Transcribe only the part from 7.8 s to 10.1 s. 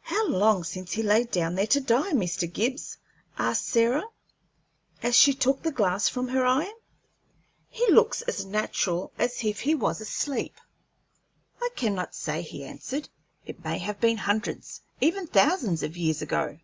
looks as natural as if he was